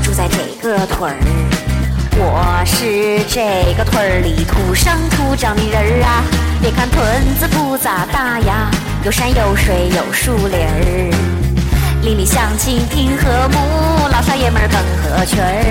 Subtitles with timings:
[0.00, 0.38] 住在这
[0.68, 1.16] 个屯儿，
[2.18, 6.22] 我是这个屯儿里土生土长的人儿啊。
[6.60, 8.70] 别看屯子不咋大呀，
[9.04, 11.54] 有山有水有树林儿，
[12.02, 15.64] 邻里乡亲挺和睦，老少爷们儿更合群儿。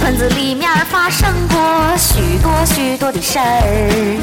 [0.00, 4.18] 屯子里面发生过许多许多的事儿，